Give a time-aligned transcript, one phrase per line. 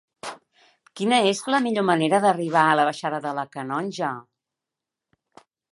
[0.99, 4.13] Quina és la millor manera d'arribar a la baixada de la Canonja?